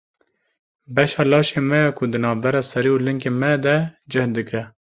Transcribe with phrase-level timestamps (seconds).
[0.95, 3.75] Beşa laşê me ya ku di navbera serî û lingên me de
[4.11, 4.63] cih digire.